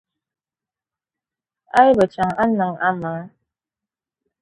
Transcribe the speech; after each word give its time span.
A 1.79 1.81
yi 1.87 1.91
bɛ 1.97 2.05
chaŋ, 2.13 2.31
a 2.41 2.43
ni 2.47 2.55
niŋ 2.57 2.73
a 2.87 2.89
maŋ. 3.01 3.19